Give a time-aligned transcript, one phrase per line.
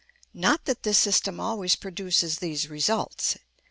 [0.33, 3.37] Not that this system always produces these results.